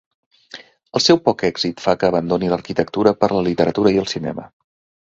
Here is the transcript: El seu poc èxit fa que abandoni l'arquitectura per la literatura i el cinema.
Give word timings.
El 0.99 1.03
seu 1.07 1.19
poc 1.27 1.45
èxit 1.49 1.85
fa 1.85 1.95
que 2.01 2.09
abandoni 2.09 2.51
l'arquitectura 2.55 3.17
per 3.23 3.33
la 3.37 3.47
literatura 3.51 3.97
i 3.99 4.07
el 4.07 4.15
cinema. 4.17 4.53